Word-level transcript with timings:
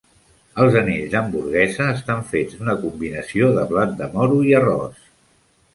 Els 0.63 0.77
anells 0.79 1.11
d'hamburguesa 1.11 1.87
estan 1.97 2.25
fets 2.33 2.57
d'una 2.63 2.75
combinació 2.87 3.53
de 3.59 3.69
blat 3.75 3.97
de 4.03 4.13
moro 4.19 4.43
i 4.51 4.61
arròs. 4.63 5.07